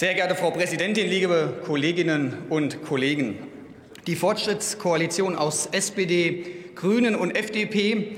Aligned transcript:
Sehr 0.00 0.14
geehrte 0.14 0.34
Frau 0.34 0.50
Präsidentin, 0.50 1.10
liebe 1.10 1.60
Kolleginnen 1.66 2.32
und 2.48 2.82
Kollegen! 2.84 3.36
Die 4.06 4.16
Fortschrittskoalition 4.16 5.36
aus 5.36 5.66
SPD, 5.72 6.46
Grünen 6.74 7.14
und 7.14 7.36
FDP 7.36 8.16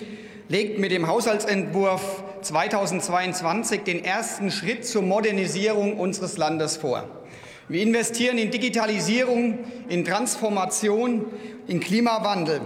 legt 0.48 0.78
mit 0.78 0.92
dem 0.92 1.08
Haushaltsentwurf 1.08 2.22
2022 2.42 3.80
den 3.80 4.04
ersten 4.04 4.52
Schritt 4.52 4.86
zur 4.86 5.02
Modernisierung 5.02 5.98
unseres 5.98 6.36
Landes 6.36 6.76
vor. 6.76 7.24
Wir 7.66 7.82
investieren 7.82 8.38
in 8.38 8.52
Digitalisierung, 8.52 9.58
in 9.88 10.04
Transformation, 10.04 11.24
in 11.66 11.80
Klimawandel. 11.80 12.60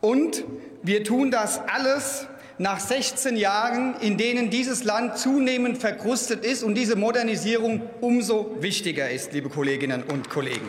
Und 0.00 0.42
wir 0.82 1.04
tun 1.04 1.30
das 1.30 1.60
alles 1.68 2.26
nach 2.58 2.78
16 2.78 3.36
Jahren, 3.36 3.96
in 4.00 4.16
denen 4.16 4.50
dieses 4.50 4.84
Land 4.84 5.18
zunehmend 5.18 5.78
verkrustet 5.78 6.44
ist 6.44 6.62
und 6.62 6.74
diese 6.74 6.96
Modernisierung 6.96 7.82
umso 8.00 8.56
wichtiger 8.60 9.10
ist, 9.10 9.32
liebe 9.32 9.48
Kolleginnen 9.48 10.04
und 10.04 10.30
Kollegen. 10.30 10.68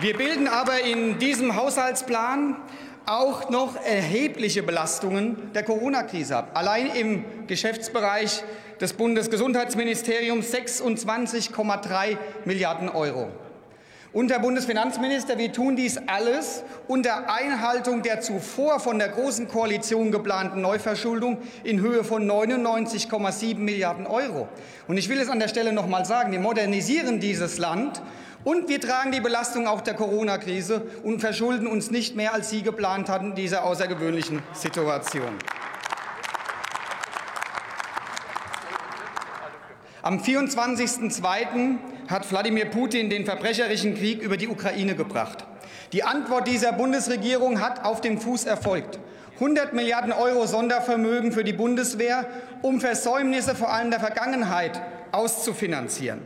Wir 0.00 0.14
bilden 0.14 0.46
aber 0.46 0.80
in 0.80 1.18
diesem 1.18 1.56
Haushaltsplan 1.56 2.56
auch 3.06 3.48
noch 3.48 3.76
erhebliche 3.76 4.62
Belastungen 4.62 5.52
der 5.54 5.62
Corona-Krise 5.62 6.36
ab. 6.36 6.50
Allein 6.54 6.88
im 6.88 7.24
Geschäftsbereich 7.46 8.42
des 8.80 8.92
Bundesgesundheitsministeriums 8.92 10.52
26,3 10.52 12.18
Milliarden 12.44 12.90
Euro. 12.90 13.30
Und 14.16 14.30
Herr 14.30 14.38
Bundesfinanzminister, 14.38 15.36
wir 15.36 15.52
tun 15.52 15.76
dies 15.76 15.98
alles 16.06 16.64
unter 16.88 17.30
Einhaltung 17.30 18.00
der 18.00 18.22
zuvor 18.22 18.80
von 18.80 18.98
der 18.98 19.08
Großen 19.08 19.46
Koalition 19.46 20.10
geplanten 20.10 20.62
Neuverschuldung 20.62 21.36
in 21.64 21.82
Höhe 21.82 22.02
von 22.02 22.26
99,7 22.26 23.58
Milliarden 23.58 24.06
Euro. 24.06 24.48
Und 24.88 24.96
ich 24.96 25.10
will 25.10 25.20
es 25.20 25.28
an 25.28 25.38
der 25.38 25.48
Stelle 25.48 25.74
noch 25.74 25.86
mal 25.86 26.06
sagen, 26.06 26.32
wir 26.32 26.40
modernisieren 26.40 27.20
dieses 27.20 27.58
Land 27.58 28.00
und 28.42 28.70
wir 28.70 28.80
tragen 28.80 29.12
die 29.12 29.20
Belastung 29.20 29.66
auch 29.66 29.82
der 29.82 29.92
Corona-Krise 29.92 30.86
und 31.02 31.20
verschulden 31.20 31.66
uns 31.66 31.90
nicht 31.90 32.16
mehr, 32.16 32.32
als 32.32 32.48
Sie 32.48 32.62
geplant 32.62 33.10
hatten, 33.10 33.32
in 33.32 33.34
dieser 33.34 33.64
außergewöhnlichen 33.64 34.42
Situation. 34.54 35.36
Am 40.06 40.20
24.02. 40.20 41.78
hat 42.06 42.30
Wladimir 42.30 42.66
Putin 42.66 43.10
den 43.10 43.24
verbrecherischen 43.24 43.96
Krieg 43.96 44.22
über 44.22 44.36
die 44.36 44.46
Ukraine 44.46 44.94
gebracht. 44.94 45.44
Die 45.92 46.04
Antwort 46.04 46.46
dieser 46.46 46.70
Bundesregierung 46.70 47.60
hat 47.60 47.84
auf 47.84 48.02
dem 48.02 48.20
Fuß 48.20 48.44
erfolgt. 48.44 49.00
100 49.34 49.72
Milliarden 49.72 50.12
Euro 50.12 50.46
Sondervermögen 50.46 51.32
für 51.32 51.42
die 51.42 51.52
Bundeswehr, 51.52 52.24
um 52.62 52.80
Versäumnisse 52.80 53.56
vor 53.56 53.72
allem 53.72 53.90
der 53.90 53.98
Vergangenheit 53.98 54.80
auszufinanzieren. 55.10 56.20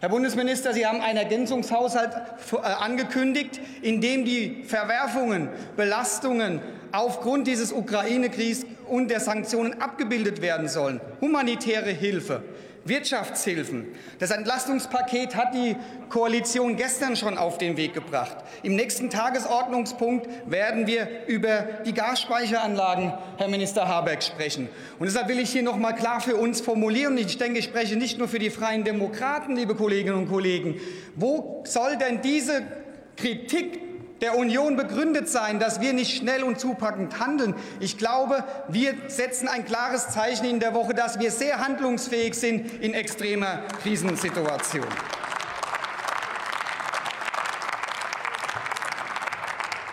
Herr 0.00 0.08
Bundesminister, 0.08 0.72
Sie 0.72 0.86
haben 0.86 1.02
einen 1.02 1.18
Ergänzungshaushalt 1.18 2.14
äh, 2.52 2.56
angekündigt, 2.56 3.60
in 3.82 4.00
dem 4.00 4.24
die 4.24 4.64
Verwerfungen, 4.64 5.50
Belastungen 5.76 6.60
aufgrund 6.92 7.46
dieses 7.46 7.72
Ukraine-Kriegs 7.72 8.64
und 8.86 9.10
der 9.10 9.20
Sanktionen 9.20 9.82
abgebildet 9.82 10.40
werden 10.40 10.68
sollen. 10.68 11.02
Humanitäre 11.20 11.90
Hilfe, 11.90 12.42
Wirtschaftshilfen. 12.88 13.86
Das 14.18 14.30
Entlastungspaket 14.30 15.34
hat 15.34 15.54
die 15.54 15.76
Koalition 16.08 16.76
gestern 16.76 17.16
schon 17.16 17.38
auf 17.38 17.58
den 17.58 17.76
Weg 17.76 17.94
gebracht. 17.94 18.36
Im 18.62 18.76
nächsten 18.76 19.10
Tagesordnungspunkt 19.10 20.28
werden 20.46 20.86
wir 20.86 21.26
über 21.26 21.66
die 21.84 21.92
Gasspeicheranlagen, 21.92 23.12
Herr 23.36 23.48
Minister 23.48 23.88
Habeck, 23.88 24.22
sprechen. 24.22 24.68
Und 24.98 25.06
deshalb 25.06 25.28
will 25.28 25.38
ich 25.38 25.50
hier 25.50 25.62
noch 25.62 25.76
mal 25.76 25.92
klar 25.92 26.20
für 26.20 26.36
uns 26.36 26.60
formulieren, 26.60 27.16
ich 27.18 27.38
denke, 27.38 27.58
ich 27.58 27.66
spreche 27.66 27.96
nicht 27.96 28.18
nur 28.18 28.28
für 28.28 28.38
die 28.38 28.50
Freien 28.50 28.84
Demokraten, 28.84 29.56
liebe 29.56 29.74
Kolleginnen 29.74 30.16
und 30.16 30.28
Kollegen, 30.28 30.80
wo 31.14 31.62
soll 31.66 31.96
denn 31.96 32.22
diese 32.22 32.62
Kritik 33.16 33.87
der 34.20 34.36
Union 34.36 34.76
begründet 34.76 35.28
sein, 35.28 35.58
dass 35.60 35.80
wir 35.80 35.92
nicht 35.92 36.16
schnell 36.16 36.42
und 36.42 36.58
zupackend 36.58 37.20
handeln. 37.20 37.54
Ich 37.80 37.98
glaube, 37.98 38.44
wir 38.68 38.94
setzen 39.06 39.48
ein 39.48 39.64
klares 39.64 40.08
Zeichen 40.08 40.44
in 40.44 40.60
der 40.60 40.74
Woche, 40.74 40.94
dass 40.94 41.20
wir 41.20 41.30
sehr 41.30 41.58
handlungsfähig 41.58 42.34
sind 42.34 42.82
in 42.82 42.94
extremer 42.94 43.62
Krisensituation. 43.82 44.86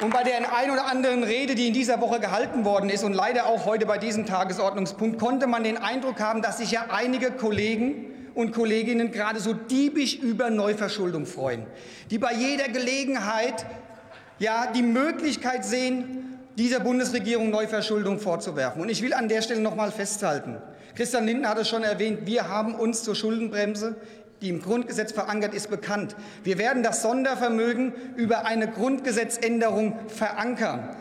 Und 0.01 0.11
bei 0.11 0.23
der 0.23 0.53
ein 0.53 0.71
oder 0.71 0.87
anderen 0.87 1.23
Rede, 1.23 1.55
die 1.55 1.67
in 1.67 1.73
dieser 1.73 2.01
Woche 2.01 2.19
gehalten 2.19 2.65
worden 2.65 2.89
ist 2.89 3.03
und 3.03 3.13
leider 3.13 3.45
auch 3.45 3.65
heute 3.65 3.85
bei 3.85 3.97
diesem 3.97 4.25
Tagesordnungspunkt, 4.25 5.19
konnte 5.19 5.47
man 5.47 5.63
den 5.63 5.77
Eindruck 5.77 6.19
haben, 6.19 6.41
dass 6.41 6.57
sich 6.57 6.71
ja 6.71 6.87
einige 6.89 7.31
Kollegen 7.31 8.13
und 8.33 8.51
Kolleginnen 8.53 9.11
gerade 9.11 9.39
so 9.39 9.53
diebisch 9.53 10.15
über 10.15 10.49
Neuverschuldung 10.49 11.25
freuen, 11.25 11.65
die 12.11 12.17
bei 12.17 12.33
jeder 12.33 12.67
Gelegenheit 12.67 13.65
ja, 14.39 14.71
die 14.73 14.81
Möglichkeit 14.81 15.65
sehen, 15.65 16.39
dieser 16.57 16.79
Bundesregierung 16.79 17.49
Neuverschuldung 17.49 18.19
vorzuwerfen. 18.19 18.81
Und 18.81 18.89
ich 18.89 19.01
will 19.01 19.13
an 19.13 19.27
der 19.27 19.41
Stelle 19.41 19.61
noch 19.61 19.75
mal 19.75 19.91
festhalten. 19.91 20.57
Christian 20.95 21.25
Lindner 21.25 21.49
hat 21.49 21.57
es 21.57 21.67
schon 21.67 21.83
erwähnt, 21.83 22.25
wir 22.25 22.47
haben 22.47 22.75
uns 22.75 23.03
zur 23.03 23.15
Schuldenbremse 23.15 23.97
die 24.41 24.49
im 24.49 24.61
Grundgesetz 24.61 25.11
verankert 25.11 25.53
ist, 25.53 25.69
bekannt. 25.69 26.15
Wir 26.43 26.57
werden 26.57 26.83
das 26.83 27.01
Sondervermögen 27.01 27.93
über 28.15 28.45
eine 28.45 28.69
Grundgesetzänderung 28.69 29.97
verankern. 30.07 30.95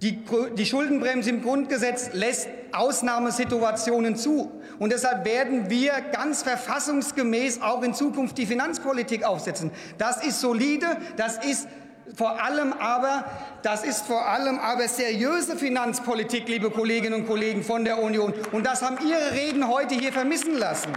Die, 0.00 0.24
die, 0.56 0.64
Schuldenbremse 0.64 1.28
im 1.28 1.42
Grundgesetz 1.42 2.14
lässt 2.14 2.48
Ausnahmesituationen 2.72 4.16
zu. 4.16 4.50
Und 4.78 4.92
deshalb 4.92 5.26
werden 5.26 5.68
wir 5.68 5.92
ganz 6.12 6.42
verfassungsgemäß 6.42 7.60
auch 7.60 7.82
in 7.82 7.92
Zukunft 7.92 8.38
die 8.38 8.46
Finanzpolitik 8.46 9.24
aufsetzen. 9.24 9.70
Das 9.98 10.24
ist 10.24 10.40
solide, 10.40 10.86
das 11.18 11.44
ist 11.44 11.68
vor 12.16 12.42
allem 12.42 12.72
aber, 12.72 13.24
das 13.62 13.84
ist 13.84 14.06
vor 14.06 14.26
allem 14.26 14.58
aber 14.58 14.88
seriöse 14.88 15.56
Finanzpolitik, 15.56 16.48
liebe 16.48 16.70
Kolleginnen 16.70 17.22
und 17.22 17.26
Kollegen 17.26 17.62
von 17.62 17.84
der 17.84 18.02
Union. 18.02 18.34
Und 18.52 18.66
das 18.66 18.82
haben 18.82 18.98
Ihre 19.06 19.32
Reden 19.32 19.68
heute 19.68 19.94
hier 19.94 20.12
vermissen 20.12 20.58
lassen. 20.58 20.92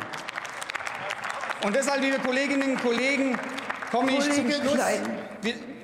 Und 1.65 1.75
deshalb, 1.75 2.01
liebe 2.01 2.19
Kolleginnen 2.19 2.71
und 2.71 2.81
Kollegen, 2.81 3.37
komme 3.91 4.11
ich 4.11 4.29
zum 4.29 4.51
Schluss. 4.51 4.79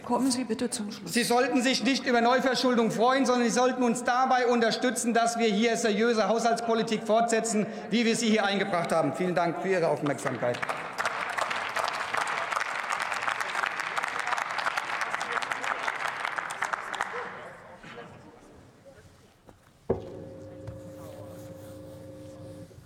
Kommen 0.04 0.32
Sie 0.32 0.44
bitte 0.44 0.72
zum 0.72 0.92
Schluss. 0.92 1.14
Sie 1.14 1.24
sollten 1.24 1.62
sich 1.62 1.84
nicht 1.84 2.08
über 2.08 2.20
Neuverschuldung 2.20 2.90
freuen, 2.90 3.28
sondern 3.28 3.48
Sie 3.48 3.54
sollten 3.54 3.84
uns 3.84 4.04
dabei 4.04 4.48
unterstützen, 4.48 5.14
dass 5.14 5.38
wir 5.38 5.48
hier 5.48 5.78
seriöse 5.78 6.28
Haushaltspolitik 6.28 7.04
fortsetzen, 7.06 7.68
wie 7.92 8.06
wir 8.06 8.16
sie 8.16 8.28
hier 8.28 8.44
eingebracht 8.44 8.92
haben. 8.92 9.14
Vielen 9.14 9.36
Dank 9.36 9.62
für 9.62 9.68
Ihre 9.68 9.88
Aufmerksamkeit. 9.88 10.58